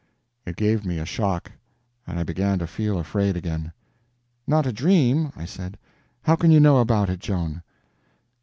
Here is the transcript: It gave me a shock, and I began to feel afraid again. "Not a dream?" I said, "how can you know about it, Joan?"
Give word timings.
It 0.47 0.55
gave 0.55 0.83
me 0.83 0.97
a 0.97 1.05
shock, 1.05 1.51
and 2.07 2.17
I 2.17 2.23
began 2.23 2.57
to 2.57 2.65
feel 2.65 2.97
afraid 2.97 3.37
again. 3.37 3.71
"Not 4.47 4.65
a 4.65 4.71
dream?" 4.73 5.31
I 5.35 5.45
said, 5.45 5.77
"how 6.23 6.35
can 6.35 6.49
you 6.49 6.59
know 6.59 6.77
about 6.79 7.11
it, 7.11 7.19
Joan?" 7.19 7.61